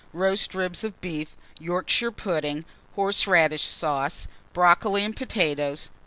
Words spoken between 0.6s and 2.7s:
of beef, Yorkshire pudding,